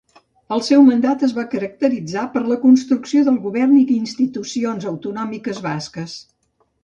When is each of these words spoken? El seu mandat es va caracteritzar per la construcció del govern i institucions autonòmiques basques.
El 0.55 0.61
seu 0.67 0.85
mandat 0.85 1.25
es 1.27 1.33
va 1.39 1.43
caracteritzar 1.51 2.23
per 2.37 2.41
la 2.53 2.57
construcció 2.63 3.21
del 3.27 3.37
govern 3.45 3.75
i 3.81 3.85
institucions 3.97 4.87
autonòmiques 4.93 5.61
basques. 5.67 6.17